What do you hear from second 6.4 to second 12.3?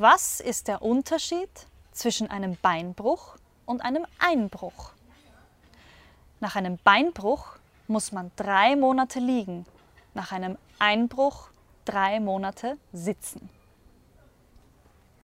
einem Beinbruch muss man drei Monate liegen, nach einem Einbruch drei